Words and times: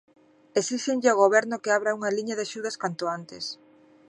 Esíxenlle 0.59 1.09
ao 1.09 1.21
Goberno 1.23 1.61
que 1.63 1.73
abra 1.77 1.95
unha 1.97 2.13
liña 2.17 2.37
de 2.37 2.45
axudas 2.47 2.79
canto 2.81 3.05
antes. 3.17 3.43